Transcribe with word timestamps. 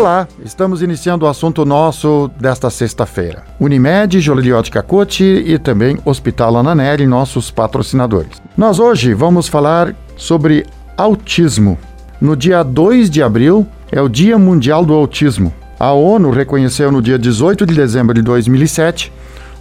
Olá, 0.00 0.26
estamos 0.42 0.80
iniciando 0.80 1.26
o 1.26 1.28
assunto 1.28 1.62
nosso 1.66 2.30
desta 2.40 2.70
sexta-feira. 2.70 3.44
Unimed, 3.60 4.18
Joliliote 4.18 4.70
Cacote 4.70 5.22
e 5.22 5.58
também 5.58 5.98
Hospital 6.06 6.56
Ananelli, 6.56 7.06
nossos 7.06 7.50
patrocinadores. 7.50 8.40
Nós 8.56 8.78
hoje 8.78 9.12
vamos 9.12 9.46
falar 9.46 9.94
sobre 10.16 10.64
autismo. 10.96 11.76
No 12.18 12.34
dia 12.34 12.62
2 12.62 13.10
de 13.10 13.22
abril 13.22 13.66
é 13.92 14.00
o 14.00 14.08
Dia 14.08 14.38
Mundial 14.38 14.86
do 14.86 14.94
Autismo. 14.94 15.52
A 15.78 15.92
ONU 15.92 16.30
reconheceu 16.30 16.90
no 16.90 17.02
dia 17.02 17.18
18 17.18 17.66
de 17.66 17.74
dezembro 17.74 18.14
de 18.14 18.22
2007 18.22 19.12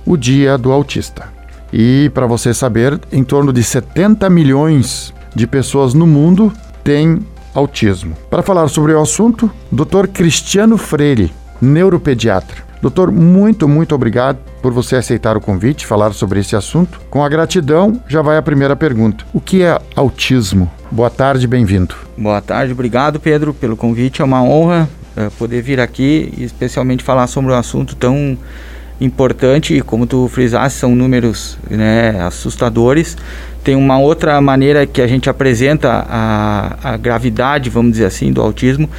o 0.05 0.15
Dia 0.15 0.57
do 0.57 0.71
Autista. 0.71 1.27
E 1.73 2.09
para 2.13 2.25
você 2.25 2.53
saber, 2.53 2.97
em 3.11 3.25
torno 3.25 3.51
de 3.51 3.61
70 3.61 4.29
milhões 4.29 5.13
de 5.35 5.45
pessoas 5.45 5.93
no 5.93 6.07
mundo 6.07 6.49
têm 6.81 7.19
autismo. 7.53 8.15
Para 8.29 8.43
falar 8.43 8.67
sobre 8.67 8.93
o 8.93 9.01
assunto, 9.01 9.51
Dr. 9.71 10.07
Cristiano 10.07 10.77
Freire, 10.77 11.33
neuropediatra. 11.61 12.69
Doutor, 12.81 13.11
muito, 13.11 13.67
muito 13.67 13.93
obrigado 13.93 14.37
por 14.61 14.71
você 14.71 14.95
aceitar 14.95 15.35
o 15.35 15.41
convite, 15.41 15.85
falar 15.85 16.13
sobre 16.13 16.39
esse 16.39 16.55
assunto. 16.55 17.01
Com 17.09 17.23
a 17.23 17.29
gratidão, 17.29 18.01
já 18.07 18.21
vai 18.21 18.37
a 18.37 18.41
primeira 18.41 18.75
pergunta. 18.75 19.25
O 19.33 19.41
que 19.41 19.63
é 19.63 19.79
autismo? 19.95 20.71
Boa 20.89 21.09
tarde, 21.09 21.45
bem-vindo. 21.45 21.93
Boa 22.17 22.41
tarde, 22.41 22.71
obrigado, 22.71 23.19
Pedro, 23.19 23.53
pelo 23.53 23.75
convite. 23.75 24.21
É 24.21 24.25
uma 24.25 24.41
honra 24.41 24.89
uh, 25.17 25.29
poder 25.31 25.61
vir 25.61 25.79
aqui 25.79 26.33
e 26.37 26.43
especialmente 26.43 27.03
falar 27.03 27.27
sobre 27.27 27.51
um 27.51 27.55
assunto 27.55 27.95
tão 27.95 28.37
importante 28.99 29.75
e 29.75 29.81
como 29.81 30.05
tu 30.05 30.27
frisaste, 30.27 30.79
são 30.79 30.95
números 30.95 31.57
né, 31.69 32.19
assustadores. 32.21 33.15
Tem 33.63 33.75
uma 33.75 33.99
outra 33.99 34.39
maneira 34.41 34.85
que 34.85 35.01
a 35.01 35.07
gente 35.07 35.29
apresenta 35.29 36.05
a, 36.09 36.77
a 36.83 36.97
gravidade, 36.97 37.69
vamos 37.69 37.93
dizer 37.93 38.05
assim, 38.05 38.31
do 38.31 38.41
autismo, 38.41 38.89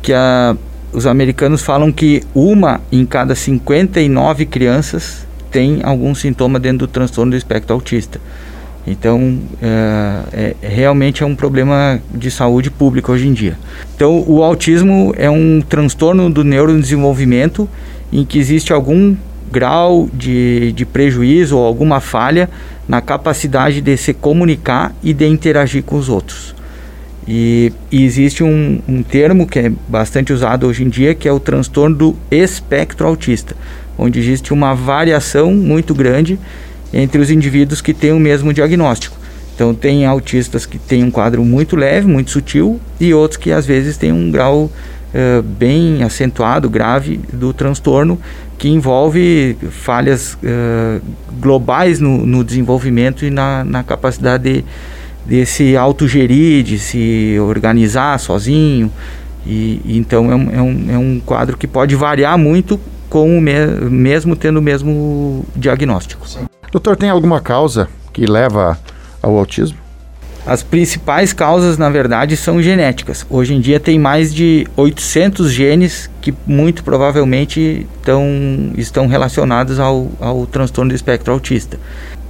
que 0.00 0.12
a, 0.12 0.56
os 0.92 1.06
americanos 1.06 1.62
falam 1.62 1.90
que 1.90 2.22
uma 2.34 2.80
em 2.90 3.04
cada 3.04 3.34
59 3.34 4.46
crianças 4.46 5.26
tem 5.50 5.80
algum 5.82 6.14
sintoma 6.14 6.58
dentro 6.58 6.86
do 6.86 6.88
transtorno 6.88 7.32
do 7.32 7.36
espectro 7.36 7.74
autista. 7.74 8.20
Então, 8.86 9.38
é, 9.62 10.22
é, 10.32 10.56
realmente 10.60 11.22
é 11.22 11.26
um 11.26 11.36
problema 11.36 12.00
de 12.12 12.30
saúde 12.30 12.70
pública 12.70 13.12
hoje 13.12 13.28
em 13.28 13.32
dia. 13.32 13.56
Então, 13.94 14.24
o 14.26 14.42
autismo 14.42 15.14
é 15.16 15.30
um 15.30 15.60
transtorno 15.60 16.28
do 16.28 16.42
neurodesenvolvimento 16.42 17.68
em 18.12 18.24
que 18.24 18.38
existe 18.38 18.72
algum 18.72 19.14
grau 19.52 20.08
de, 20.12 20.72
de 20.72 20.86
prejuízo 20.86 21.58
ou 21.58 21.64
alguma 21.64 22.00
falha 22.00 22.48
na 22.88 23.00
capacidade 23.00 23.80
de 23.80 23.96
se 23.96 24.14
comunicar 24.14 24.94
e 25.02 25.12
de 25.12 25.26
interagir 25.26 25.82
com 25.82 25.96
os 25.96 26.08
outros. 26.08 26.54
E, 27.28 27.72
e 27.90 28.04
existe 28.04 28.42
um, 28.42 28.80
um, 28.88 29.02
termo 29.02 29.46
que 29.46 29.58
é 29.58 29.72
bastante 29.86 30.32
usado 30.32 30.66
hoje 30.66 30.82
em 30.82 30.88
dia, 30.88 31.14
que 31.14 31.28
é 31.28 31.32
o 31.32 31.38
transtorno 31.38 31.94
do 31.94 32.16
espectro 32.30 33.06
autista, 33.06 33.54
onde 33.96 34.18
existe 34.18 34.52
uma 34.52 34.74
variação 34.74 35.52
muito 35.54 35.94
grande 35.94 36.38
entre 36.92 37.20
os 37.20 37.30
indivíduos 37.30 37.80
que 37.80 37.94
têm 37.94 38.12
o 38.12 38.18
mesmo 38.18 38.52
diagnóstico. 38.52 39.16
Então, 39.54 39.74
tem 39.74 40.04
autistas 40.04 40.66
que 40.66 40.78
têm 40.78 41.04
um 41.04 41.10
quadro 41.10 41.44
muito 41.44 41.76
leve, 41.76 42.08
muito 42.08 42.30
sutil, 42.30 42.80
e 42.98 43.14
outros 43.14 43.38
que 43.38 43.52
às 43.52 43.66
vezes 43.66 43.96
têm 43.96 44.10
um 44.10 44.30
grau 44.30 44.70
uh, 45.14 45.42
bem 45.42 46.02
acentuado, 46.02 46.68
grave 46.68 47.20
do 47.32 47.52
transtorno, 47.52 48.18
que 48.58 48.68
envolve 48.68 49.56
falhas 49.70 50.34
uh, 50.34 51.02
globais 51.40 52.00
no, 52.00 52.24
no, 52.26 52.44
desenvolvimento 52.44 53.24
e 53.24 53.30
na, 53.30 53.64
na 53.64 53.82
capacidade 53.82 54.44
de, 54.44 54.64
de 55.26 55.46
se 55.46 55.76
autogerir, 55.76 56.62
de 56.62 56.78
se 56.78 57.36
organizar 57.40 58.18
sozinho. 58.18 58.90
E, 59.44 59.80
e 59.84 59.98
então 59.98 60.30
é 60.30 60.34
um, 60.34 60.50
é, 60.50 60.62
um, 60.62 60.86
é 60.90 60.98
um 60.98 61.20
quadro 61.24 61.56
que 61.56 61.66
pode 61.66 61.96
variar 61.96 62.38
muito 62.38 62.78
com 63.08 63.36
o 63.36 63.40
me, 63.40 63.66
mesmo 63.90 64.36
tendo 64.36 64.58
o 64.58 64.62
mesmo 64.62 65.44
diagnóstico. 65.54 66.26
Sim. 66.28 66.46
Doutor, 66.70 66.96
tem 66.96 67.10
alguma 67.10 67.40
causa 67.40 67.88
que 68.12 68.24
leva 68.24 68.78
ao 69.20 69.36
autismo? 69.36 69.81
As 70.44 70.62
principais 70.62 71.32
causas, 71.32 71.78
na 71.78 71.88
verdade, 71.88 72.36
são 72.36 72.60
genéticas. 72.60 73.24
Hoje 73.30 73.54
em 73.54 73.60
dia 73.60 73.78
tem 73.78 73.98
mais 73.98 74.34
de 74.34 74.66
800 74.76 75.52
genes 75.52 76.10
que 76.20 76.34
muito 76.46 76.82
provavelmente 76.82 77.86
tão, 78.02 78.72
estão 78.76 79.06
relacionados 79.06 79.78
ao, 79.78 80.10
ao 80.20 80.46
transtorno 80.46 80.90
do 80.90 80.96
espectro 80.96 81.32
autista. 81.32 81.78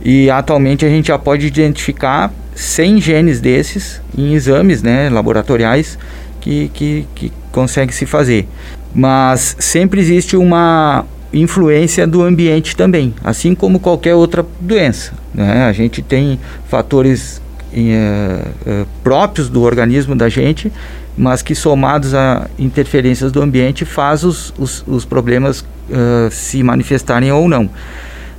E 0.05 0.29
atualmente 0.31 0.85
a 0.85 0.89
gente 0.89 1.09
já 1.09 1.19
pode 1.19 1.47
identificar 1.47 2.33
100 2.55 3.01
genes 3.01 3.41
desses 3.41 4.01
em 4.17 4.35
exames 4.35 4.83
né, 4.83 5.09
laboratoriais 5.09 5.99
que, 6.41 6.71
que, 6.75 7.07
que 7.15 7.33
consegue 7.51 7.95
se 7.95 8.05
fazer. 8.05 8.47
Mas 8.95 9.57
sempre 9.59 10.01
existe 10.01 10.37
uma 10.37 11.07
influência 11.33 12.07
do 12.07 12.23
ambiente 12.23 12.77
também, 12.77 13.15
assim 13.25 13.55
como 13.55 13.81
qualquer 13.81 14.15
outra 14.15 14.45
doença. 14.61 15.15
Né? 15.33 15.65
A 15.65 15.73
gente 15.73 16.03
tem 16.03 16.39
fatores 16.69 17.42
uh, 17.75 18.87
próprios 19.03 19.49
do 19.49 19.63
organismo 19.63 20.15
da 20.15 20.29
gente, 20.29 20.73
mas 21.17 21.43
que 21.43 21.55
somados 21.55 22.15
a 22.15 22.49
interferências 22.59 23.33
do 23.33 23.43
ambiente 23.43 23.85
faz 23.85 24.25
os, 24.25 24.53
os, 24.59 24.85
os 24.87 25.05
problemas 25.05 25.61
uh, 25.61 26.31
se 26.31 26.63
manifestarem 26.63 27.31
ou 27.33 27.49
não. 27.49 27.69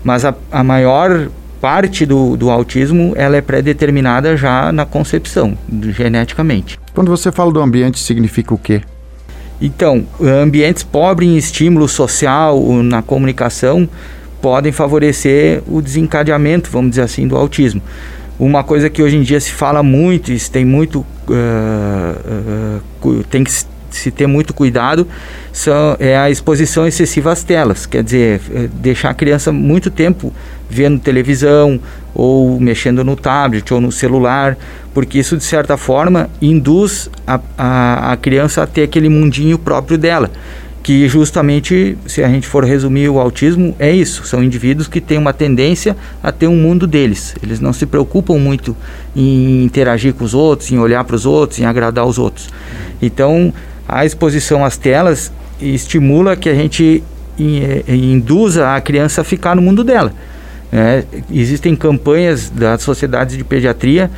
Mas 0.04 0.26
a, 0.26 0.36
a 0.52 0.64
maior 0.64 1.30
parte 1.62 2.06
do, 2.06 2.36
do 2.36 2.50
autismo 2.50 3.14
ela 3.16 3.38
é 3.38 3.42
pré-determinada 3.42 4.36
já 4.36 4.72
na 4.72 4.86
concepção, 4.86 5.58
geneticamente. 5.90 6.80
Quando 6.94 7.10
você 7.10 7.32
fala 7.32 7.52
do 7.52 7.62
ambiente, 7.62 8.00
significa 8.00 8.54
o 8.54 8.58
quê? 8.58 8.82
Então, 9.62 10.06
ambientes 10.20 10.84
pobres 10.84 11.30
em 11.30 11.38
estímulo 11.38 11.88
social, 11.88 12.62
na 12.84 13.02
comunicação, 13.02 13.88
podem 14.42 14.74
favorecer 14.74 15.64
o 15.66 15.82
desencadeamento, 15.82 16.70
vamos 16.70 16.90
dizer 16.90 17.04
assim, 17.04 17.26
do 17.26 17.38
autismo. 17.38 17.82
Uma 18.40 18.64
coisa 18.64 18.90
que 18.90 19.02
hoje 19.02 19.16
em 19.16 19.22
dia 19.22 19.40
se 19.40 19.52
fala 19.52 19.84
muito, 19.84 20.32
e 20.32 20.40
se 20.40 20.50
tem 20.50 20.66
muito, 20.66 21.06
uh, 21.30 22.82
uh, 23.06 23.24
tem 23.30 23.44
que 23.44 23.52
se 23.92 24.10
ter 24.10 24.26
muito 24.26 24.54
cuidado, 24.54 25.08
são, 25.52 25.96
é 26.00 26.18
a 26.18 26.30
exposição 26.30 26.88
excessiva 26.88 27.32
às 27.32 27.44
telas. 27.44 27.86
Quer 27.86 28.04
dizer, 28.04 28.42
deixar 28.74 29.12
a 29.12 29.14
criança 29.14 29.52
muito 29.52 29.92
tempo 29.92 30.34
vendo 30.68 31.00
televisão 31.00 31.80
ou 32.14 32.60
mexendo 32.60 33.04
no 33.04 33.16
tablet 33.16 33.72
ou 33.72 33.80
no 33.80 33.92
celular, 33.92 34.58
porque 34.94 35.20
isso 35.20 35.38
de 35.38 35.44
certa 35.44 35.78
forma 35.78 36.28
induz 36.42 37.10
a, 37.26 37.40
a, 37.56 38.14
a 38.14 38.18
criança 38.18 38.64
a 38.64 38.68
ter 38.68 38.84
aquele 38.84 39.10
mundinho 39.10 39.60
próprio 39.60 39.98
dela 39.98 40.32
que 40.84 41.08
justamente, 41.08 41.98
se 42.06 42.22
a 42.22 42.28
gente 42.28 42.46
for 42.46 42.66
resumir 42.66 43.08
o 43.08 43.18
autismo, 43.18 43.74
é 43.80 43.90
isso. 43.90 44.26
São 44.26 44.44
indivíduos 44.44 44.86
que 44.86 45.00
têm 45.00 45.18
uma 45.18 45.32
tendência 45.32 45.96
a 46.22 46.30
ter 46.30 46.48
um 46.48 46.58
mundo 46.58 46.86
deles. 46.86 47.34
Eles 47.42 47.62
não 47.62 47.72
se 47.72 47.86
preocupam 47.86 48.38
muito 48.38 48.76
em 49.16 49.64
interagir 49.64 50.14
com 50.14 50.26
os 50.26 50.34
outros, 50.34 50.70
em 50.70 50.78
olhar 50.78 51.06
para 51.06 51.16
os 51.16 51.26
outros, 51.26 51.58
em 51.60 51.66
agradar 51.66 52.06
os 52.06 52.20
outros. 52.20 52.50
Então, 53.02 53.54
a 53.88 54.06
exposição 54.06 54.66
às 54.66 54.76
telas 54.76 55.32
estimula 55.62 56.36
que 56.36 56.50
a 56.50 56.54
gente 56.54 57.02
eh, 57.40 57.84
induza 57.88 58.76
a 58.76 58.82
criança 58.82 59.22
a 59.22 59.24
ficar 59.24 59.56
no 59.56 59.62
mundo 59.62 59.86
dela. 59.86 60.12
É, 60.76 61.04
existem 61.32 61.76
campanhas 61.76 62.50
das 62.50 62.82
sociedades 62.82 63.38
de 63.38 63.44
pediatria 63.44 64.10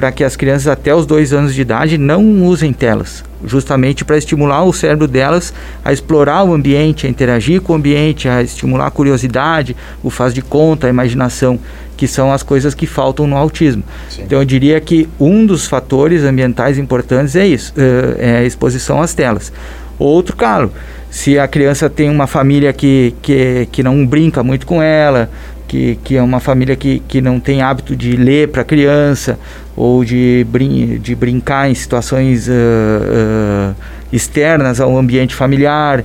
para 0.00 0.10
que 0.10 0.24
as 0.24 0.34
crianças 0.34 0.66
até 0.66 0.94
os 0.94 1.04
dois 1.04 1.30
anos 1.30 1.54
de 1.54 1.60
idade 1.60 1.98
não 1.98 2.42
usem 2.46 2.72
telas, 2.72 3.22
justamente 3.44 4.02
para 4.02 4.16
estimular 4.16 4.64
o 4.64 4.72
cérebro 4.72 5.06
delas 5.06 5.52
a 5.84 5.92
explorar 5.92 6.42
o 6.42 6.54
ambiente, 6.54 7.06
a 7.06 7.10
interagir 7.10 7.60
com 7.60 7.74
o 7.74 7.76
ambiente, 7.76 8.26
a 8.26 8.42
estimular 8.42 8.86
a 8.86 8.90
curiosidade, 8.90 9.76
o 10.02 10.08
faz 10.08 10.32
de 10.32 10.40
conta, 10.40 10.86
a 10.86 10.90
imaginação, 10.90 11.60
que 11.98 12.08
são 12.08 12.32
as 12.32 12.42
coisas 12.42 12.72
que 12.72 12.86
faltam 12.86 13.26
no 13.26 13.36
autismo. 13.36 13.82
Sim. 14.08 14.22
Então 14.22 14.38
eu 14.38 14.44
diria 14.46 14.80
que 14.80 15.06
um 15.20 15.44
dos 15.44 15.68
fatores 15.68 16.24
ambientais 16.24 16.78
importantes 16.78 17.36
é 17.36 17.46
isso, 17.46 17.74
é 18.18 18.38
a 18.38 18.44
exposição 18.44 19.02
às 19.02 19.12
telas. 19.12 19.52
Outro, 19.98 20.34
claro, 20.34 20.72
se 21.10 21.38
a 21.38 21.46
criança 21.46 21.90
tem 21.90 22.08
uma 22.08 22.26
família 22.26 22.72
que, 22.72 23.14
que, 23.20 23.68
que 23.70 23.82
não 23.82 24.06
brinca 24.06 24.42
muito 24.42 24.64
com 24.64 24.82
ela, 24.82 25.28
que, 25.70 25.96
que 26.02 26.16
é 26.16 26.22
uma 26.22 26.40
família 26.40 26.74
que, 26.74 26.98
que 27.06 27.20
não 27.20 27.38
tem 27.38 27.62
hábito 27.62 27.94
de 27.94 28.16
ler 28.16 28.48
para 28.48 28.62
a 28.62 28.64
criança 28.64 29.38
ou 29.80 30.04
de, 30.04 30.46
brin 30.50 30.98
de 30.98 31.14
brincar 31.14 31.70
em 31.70 31.74
situações 31.74 32.48
uh, 32.48 32.52
uh, 32.52 33.74
externas 34.12 34.78
ao 34.78 34.94
ambiente 34.94 35.34
familiar. 35.34 36.04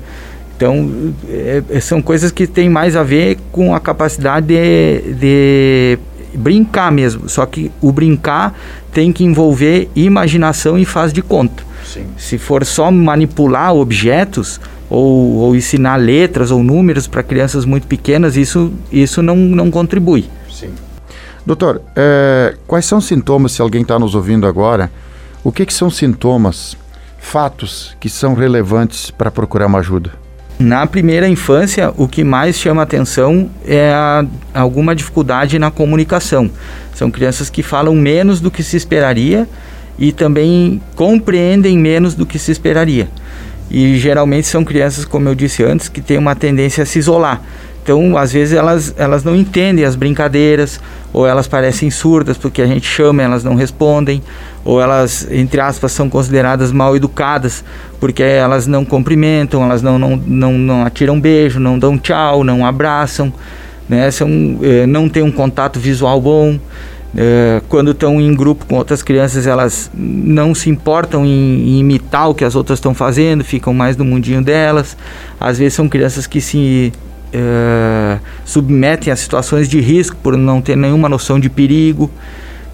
Então, 0.56 1.14
é, 1.30 1.82
são 1.82 2.02
coisas 2.02 2.32
que 2.32 2.48
têm 2.48 2.70
mais 2.70 2.96
a 2.96 3.04
ver 3.04 3.38
com 3.52 3.76
a 3.76 3.80
capacidade 3.82 4.48
de, 4.48 5.14
de 5.16 6.00
brincar 6.34 6.90
mesmo. 6.90 7.28
Só 7.28 7.46
que 7.46 7.70
o 7.82 7.92
brincar 7.92 8.58
tem 8.94 9.12
que 9.12 9.26
envolver 9.26 9.90
imaginação 9.94 10.78
e 10.78 10.86
faz 10.86 11.12
de 11.12 11.22
conta. 11.22 11.62
Sim. 11.84 12.06
Se 12.18 12.38
for 12.38 12.64
só 12.64 12.90
manipular 12.90 13.76
objetos, 13.76 14.62
ou, 14.90 15.36
ou 15.36 15.54
ensinar 15.54 15.98
letras 15.98 16.50
ou 16.50 16.64
números 16.64 17.08
para 17.08 17.22
crianças 17.22 17.66
muito 17.66 17.88
pequenas, 17.88 18.38
isso, 18.38 18.72
isso 18.90 19.22
não, 19.22 19.36
não 19.36 19.70
contribui. 19.70 20.24
Sim. 20.50 20.70
Doutor, 21.46 21.82
é, 21.96 22.56
quais 22.66 22.86
são 22.86 22.98
os 22.98 23.06
sintomas, 23.06 23.52
se 23.52 23.62
alguém 23.62 23.84
está 23.84 24.00
nos 24.00 24.16
ouvindo 24.16 24.48
agora, 24.48 24.92
o 25.44 25.52
que, 25.52 25.66
que 25.66 25.74
são 25.74 25.90
sintomas 25.92 26.76
fatos 27.20 27.96
que 28.00 28.10
são 28.10 28.34
relevantes 28.34 29.12
para 29.12 29.30
procurar 29.30 29.68
uma 29.68 29.80
ajuda? 29.80 30.12
Na 30.58 30.88
primeira 30.88 31.28
infância, 31.28 31.94
o 31.98 32.08
que 32.08 32.24
mais 32.24 32.58
chama 32.58 32.82
atenção 32.82 33.50
é 33.66 33.92
a, 33.92 34.26
alguma 34.54 34.96
dificuldade 34.96 35.60
na 35.60 35.70
comunicação. 35.70 36.50
São 36.94 37.12
crianças 37.12 37.50
que 37.50 37.62
falam 37.62 37.94
menos 37.94 38.40
do 38.40 38.50
que 38.50 38.64
se 38.64 38.78
esperaria 38.78 39.48
e 40.00 40.12
também 40.12 40.82
compreendem 40.96 41.78
menos 41.78 42.16
do 42.16 42.26
que 42.26 42.40
se 42.40 42.52
esperaria. 42.52 43.10
E 43.70 43.98
geralmente 43.98 44.48
são 44.48 44.64
crianças, 44.64 45.04
como 45.04 45.28
eu 45.28 45.36
disse 45.36 45.64
antes, 45.64 45.90
que 45.90 46.00
têm 46.00 46.18
uma 46.18 46.36
tendência 46.36 46.84
a 46.84 46.86
se 46.86 47.00
isolar. 47.00 47.42
Então, 47.86 48.18
às 48.18 48.34
vezes, 48.34 48.58
elas, 48.58 48.96
elas 48.98 49.24
não 49.24 49.36
entendem 49.36 49.86
as 49.86 49.96
brincadeiras, 49.96 50.82
ou 51.14 51.28
elas 51.28 51.48
parecem 51.48 51.92
surdas 51.92 52.36
porque 52.36 52.64
a 52.64 52.66
gente 52.66 52.88
chama 52.88 53.22
elas 53.22 53.44
não 53.44 53.54
respondem, 53.54 54.24
ou 54.64 54.82
elas, 54.82 55.28
entre 55.30 55.62
aspas, 55.62 55.92
são 55.92 56.10
consideradas 56.10 56.72
mal 56.72 56.96
educadas 56.96 57.64
porque 58.00 58.24
elas 58.24 58.66
não 58.66 58.84
cumprimentam, 58.84 59.64
elas 59.64 59.84
não, 59.84 60.00
não, 60.00 60.18
não, 60.18 60.54
não 60.54 60.84
atiram 60.84 61.22
beijo, 61.22 61.60
não 61.60 61.78
dão 61.78 61.96
tchau, 61.96 62.44
não 62.44 62.66
abraçam, 62.66 63.32
né? 63.88 64.10
São, 64.10 64.58
eh, 64.64 64.88
não 64.88 65.08
têm 65.08 65.22
um 65.22 65.32
contato 65.32 65.80
visual 65.80 66.20
bom. 66.20 66.60
Eh, 67.16 67.62
quando 67.70 67.92
estão 67.92 68.20
em 68.20 68.34
grupo 68.34 68.66
com 68.66 68.78
outras 68.78 69.04
crianças, 69.04 69.46
elas 69.46 69.92
não 69.94 70.56
se 70.56 70.72
importam 70.72 71.24
em, 71.24 71.30
em 71.30 71.80
imitar 71.82 72.32
o 72.32 72.34
que 72.34 72.44
as 72.44 72.56
outras 72.56 72.80
estão 72.80 72.96
fazendo, 72.96 73.44
ficam 73.44 73.76
mais 73.76 73.96
no 73.96 74.04
mundinho 74.04 74.42
delas. 74.42 74.98
Às 75.40 75.60
vezes 75.60 75.76
são 75.76 75.88
crianças 75.88 76.26
que 76.26 76.42
se 76.42 76.92
uh, 77.36 78.20
submetem 78.44 79.12
a 79.12 79.16
situações 79.16 79.68
de 79.68 79.80
risco 79.80 80.16
por 80.22 80.38
não 80.38 80.62
ter 80.62 80.76
nenhuma 80.76 81.10
noção 81.10 81.40
de 81.40 81.50
perigo. 81.50 82.10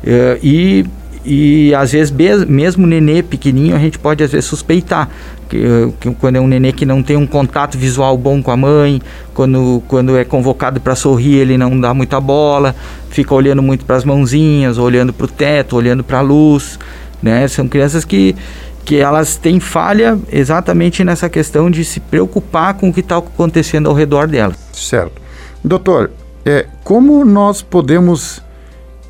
Uh, 0.03 0.39
e, 0.41 0.85
e 1.25 1.73
às 1.75 1.91
vezes, 1.91 2.13
mesmo 2.47 2.87
nenê 2.87 3.21
pequenininho, 3.21 3.75
a 3.75 3.79
gente 3.79 3.99
pode 3.99 4.23
às 4.23 4.31
vezes 4.31 4.45
suspeitar. 4.45 5.09
Que, 5.49 5.91
que, 5.99 6.11
quando 6.15 6.37
é 6.37 6.39
um 6.39 6.47
nenê 6.47 6.71
que 6.71 6.85
não 6.85 7.03
tem 7.03 7.17
um 7.17 7.27
contato 7.27 7.77
visual 7.77 8.17
bom 8.17 8.41
com 8.41 8.51
a 8.51 8.57
mãe, 8.57 9.01
quando, 9.33 9.83
quando 9.87 10.15
é 10.15 10.23
convocado 10.23 10.79
para 10.79 10.95
sorrir, 10.95 11.35
ele 11.35 11.57
não 11.57 11.77
dá 11.77 11.93
muita 11.93 12.21
bola, 12.21 12.73
fica 13.09 13.35
olhando 13.35 13.61
muito 13.61 13.83
para 13.83 13.97
as 13.97 14.05
mãozinhas, 14.05 14.77
olhando 14.77 15.11
para 15.11 15.25
o 15.25 15.27
teto, 15.27 15.75
olhando 15.75 16.03
para 16.03 16.19
a 16.19 16.21
luz. 16.21 16.79
Né? 17.21 17.47
São 17.47 17.67
crianças 17.67 18.05
que, 18.05 18.35
que 18.83 18.97
elas 18.97 19.35
têm 19.35 19.59
falha 19.59 20.17
exatamente 20.31 21.03
nessa 21.03 21.29
questão 21.29 21.69
de 21.69 21.85
se 21.85 21.99
preocupar 21.99 22.73
com 22.73 22.89
o 22.89 22.93
que 22.93 22.99
está 22.99 23.17
acontecendo 23.17 23.87
ao 23.87 23.95
redor 23.95 24.27
delas. 24.27 24.57
Certo. 24.73 25.21
Doutor, 25.63 26.11
é, 26.45 26.65
como 26.83 27.23
nós 27.23 27.61
podemos 27.61 28.41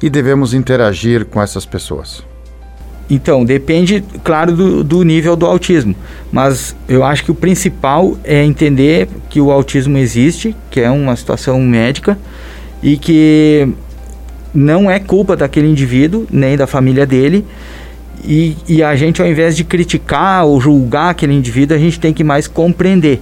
e 0.01 0.09
devemos 0.09 0.53
interagir 0.53 1.25
com 1.25 1.41
essas 1.41 1.65
pessoas? 1.65 2.23
Então, 3.09 3.44
depende, 3.44 4.03
claro, 4.23 4.56
do, 4.56 4.83
do, 4.83 5.03
nível 5.03 5.35
do 5.35 5.45
autismo. 5.45 5.94
Mas 6.31 6.75
eu 6.88 7.03
acho 7.03 7.25
que 7.25 7.31
o 7.31 7.35
principal 7.35 8.18
é 8.23 8.44
entender 8.44 9.09
que 9.29 9.41
o 9.41 9.51
autismo 9.51 9.97
existe, 9.97 10.56
que 10.69 10.79
é 10.79 10.89
uma 10.89 11.15
situação 11.15 11.59
médica, 11.59 12.18
e 12.81 12.97
que 12.97 13.68
não 14.53 14.89
é 14.89 14.97
culpa 14.97 15.35
daquele 15.35 15.68
indivíduo, 15.68 16.25
nem 16.31 16.56
da 16.56 16.65
família 16.65 17.06
dele, 17.06 17.45
e, 18.23 18.57
e 18.68 18.83
a 18.83 18.95
gente, 18.95 19.21
ao 19.21 19.27
invés 19.27 19.56
de 19.56 19.63
criticar 19.63 20.45
ou 20.45 20.59
julgar 20.59 21.09
aquele 21.09 21.33
indivíduo, 21.33 21.75
a 21.75 21.79
gente 21.79 22.00
tem 22.00 22.13
que 22.13 22.23
mais 22.23 22.47
compreender. 22.47 23.21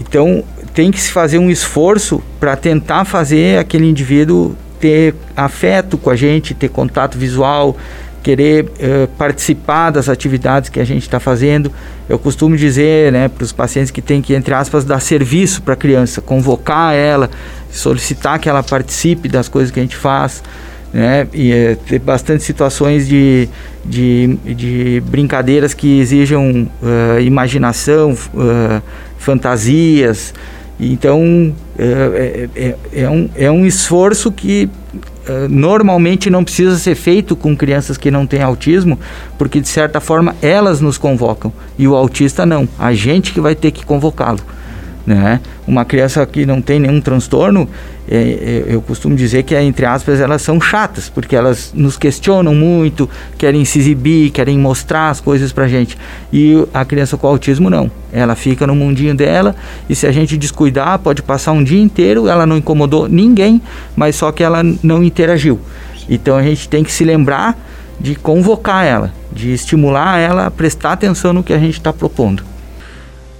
Então, 0.00 0.44
tem 0.72 0.90
que 0.90 1.00
se 1.00 1.10
fazer 1.10 1.38
um 1.38 1.50
esforço 1.50 2.22
para 2.38 2.56
tentar 2.56 3.04
fazer 3.04 3.58
aquele 3.58 3.86
indivíduo 3.86 4.56
ter 4.78 5.14
afeto 5.36 5.98
com 5.98 6.10
a 6.10 6.16
gente, 6.16 6.54
ter 6.54 6.68
contato 6.68 7.18
visual, 7.18 7.76
querer 8.22 8.64
uh, 8.64 9.08
participar 9.18 9.90
das 9.90 10.08
atividades 10.08 10.70
que 10.70 10.80
a 10.80 10.84
gente 10.84 11.02
está 11.02 11.20
fazendo. 11.20 11.70
Eu 12.08 12.18
costumo 12.18 12.56
dizer 12.56 13.12
né, 13.12 13.28
para 13.28 13.44
os 13.44 13.52
pacientes 13.52 13.90
que 13.90 14.00
tem 14.00 14.22
que, 14.22 14.34
entre 14.34 14.54
aspas, 14.54 14.84
dar 14.84 15.00
serviço 15.00 15.62
para 15.62 15.74
a 15.74 15.76
criança, 15.76 16.20
convocar 16.20 16.94
ela, 16.94 17.30
solicitar 17.70 18.38
que 18.38 18.48
ela 18.48 18.62
participe 18.62 19.28
das 19.28 19.48
coisas 19.48 19.70
que 19.70 19.80
a 19.80 19.82
gente 19.82 19.96
faz 19.96 20.42
né? 20.92 21.26
E 21.32 21.52
é, 21.52 21.74
ter 21.74 21.98
bastante 21.98 22.42
situações 22.42 23.06
de, 23.08 23.48
de, 23.84 24.38
de 24.54 25.02
brincadeiras 25.06 25.72
que 25.72 26.00
exijam 26.00 26.68
uh, 26.82 27.20
imaginação, 27.20 28.12
uh, 28.12 28.82
fantasias. 29.18 30.34
Então 30.78 31.54
é, 31.78 32.48
é, 32.56 32.74
é, 33.02 33.08
um, 33.08 33.28
é 33.36 33.50
um 33.50 33.66
esforço 33.66 34.32
que 34.32 34.68
normalmente 35.48 36.28
não 36.28 36.42
precisa 36.42 36.76
ser 36.76 36.96
feito 36.96 37.36
com 37.36 37.54
crianças 37.56 37.96
que 37.96 38.10
não 38.10 38.26
têm 38.26 38.42
autismo, 38.42 38.98
porque 39.38 39.60
de 39.60 39.68
certa 39.68 40.00
forma 40.00 40.34
elas 40.42 40.80
nos 40.80 40.98
convocam 40.98 41.52
e 41.78 41.86
o 41.86 41.94
autista 41.94 42.44
não, 42.44 42.66
a 42.76 42.92
gente 42.94 43.32
que 43.32 43.40
vai 43.40 43.54
ter 43.54 43.70
que 43.70 43.84
convocá-lo. 43.84 44.40
Né? 45.06 45.40
Uma 45.66 45.84
criança 45.84 46.24
que 46.26 46.44
não 46.44 46.60
tem 46.60 46.78
nenhum 46.78 47.00
transtorno, 47.00 47.68
é, 48.10 48.64
é, 48.68 48.74
eu 48.74 48.82
costumo 48.82 49.14
dizer 49.14 49.44
que, 49.44 49.54
entre 49.56 49.86
aspas, 49.86 50.20
elas 50.20 50.42
são 50.42 50.60
chatas, 50.60 51.08
porque 51.08 51.36
elas 51.36 51.70
nos 51.72 51.96
questionam 51.96 52.52
muito, 52.52 53.08
querem 53.38 53.64
se 53.64 53.78
exibir, 53.78 54.30
querem 54.30 54.58
mostrar 54.58 55.10
as 55.10 55.20
coisas 55.20 55.52
pra 55.52 55.68
gente. 55.68 55.96
E 56.32 56.66
a 56.74 56.84
criança 56.84 57.16
com 57.16 57.28
autismo 57.28 57.70
não. 57.70 57.88
Ela 58.12 58.34
fica 58.34 58.66
no 58.66 58.74
mundinho 58.74 59.14
dela 59.14 59.54
e 59.88 59.94
se 59.94 60.08
a 60.08 60.10
gente 60.10 60.36
descuidar, 60.36 60.98
pode 60.98 61.22
passar 61.22 61.52
um 61.52 61.62
dia 61.62 61.80
inteiro, 61.80 62.26
ela 62.26 62.44
não 62.44 62.56
incomodou 62.56 63.08
ninguém, 63.08 63.62
mas 63.94 64.16
só 64.16 64.32
que 64.32 64.42
ela 64.42 64.60
não 64.82 65.04
interagiu. 65.04 65.60
Então 66.08 66.36
a 66.36 66.42
gente 66.42 66.68
tem 66.68 66.82
que 66.82 66.92
se 66.92 67.04
lembrar 67.04 67.56
de 68.00 68.16
convocar 68.16 68.84
ela, 68.84 69.12
de 69.30 69.52
estimular 69.52 70.18
ela 70.18 70.46
a 70.46 70.50
prestar 70.50 70.92
atenção 70.92 71.32
no 71.32 71.44
que 71.44 71.52
a 71.52 71.58
gente 71.58 71.74
está 71.74 71.92
propondo. 71.92 72.49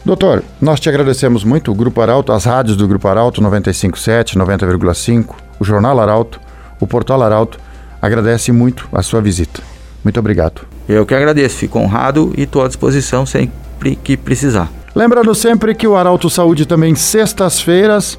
Doutor, 0.05 0.43
nós 0.61 0.81
te 0.81 0.89
agradecemos 0.89 1.45
muito, 1.45 1.71
o 1.71 1.75
Grupo 1.75 2.01
Arauto, 2.01 2.33
as 2.33 2.45
rádios 2.45 2.77
do 2.77 2.89
Grupo 2.89 3.07
Arauto 3.07 3.43
957, 3.43 4.39
90,5, 4.39 5.35
o 5.59 5.65
Jornal 5.65 6.01
Arauto, 6.01 6.41
o 6.81 6.87
Portal 6.87 7.23
Arauto, 7.23 7.59
agradece 8.01 8.51
muito 8.51 8.89
a 8.93 9.03
sua 9.03 9.21
visita. 9.21 9.61
Muito 10.03 10.19
obrigado. 10.19 10.63
Eu 10.89 11.05
que 11.05 11.15
agradeço, 11.15 11.59
fico 11.59 11.79
honrado 11.79 12.33
e 12.37 12.43
estou 12.43 12.65
à 12.65 12.69
disposição 12.69 13.27
sempre 13.27 13.95
que 13.97 14.17
precisar. 14.17 14.71
Lembrando 14.95 15.35
sempre 15.35 15.75
que 15.75 15.87
o 15.87 15.95
Arauto 15.95 16.31
Saúde 16.31 16.65
também 16.65 16.95
sextas-feiras 16.95 18.19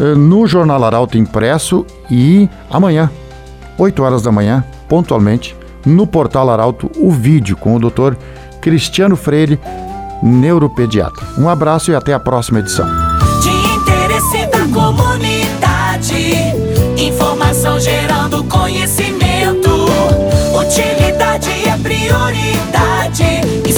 eh, 0.00 0.14
no 0.16 0.46
Jornal 0.48 0.82
Arauto 0.82 1.16
impresso 1.16 1.86
e 2.10 2.48
amanhã, 2.68 3.08
8 3.78 4.02
horas 4.02 4.22
da 4.22 4.32
manhã, 4.32 4.64
pontualmente, 4.88 5.56
no 5.86 6.06
Portal 6.08 6.50
Arauto, 6.50 6.90
o 6.96 7.10
vídeo 7.10 7.56
com 7.56 7.76
o 7.76 7.78
doutor 7.78 8.18
Cristiano 8.60 9.16
Freire 9.16 9.58
neuropediatra. 10.22 11.26
Um 11.38 11.48
abraço 11.48 11.90
e 11.90 11.94
até 11.94 12.12
a 12.12 12.20
próxima 12.20 12.60
edição. 12.60 12.86
De 13.40 13.48
interesse 13.48 14.46
da 14.46 14.66
comunidade, 14.72 16.34
informação 16.96 17.78
gerando 17.80 18.44
conhecimento, 18.44 19.86
utilidade 20.54 21.50
é 21.68 21.76
prioridade. 21.82 23.69